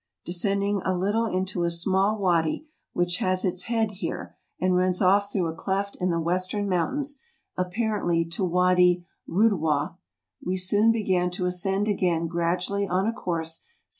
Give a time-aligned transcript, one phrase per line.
[0.25, 5.31] Descending a little into a small Wady, which has its head here, and runs off
[5.31, 6.09] through a cleft MOUNT SINAI.
[6.09, 7.19] 219 in tlie western mountains,
[7.55, 9.97] apparently to Wady Rudhwah,
[10.43, 13.67] we soon began to ascend again gradually on a course S.E.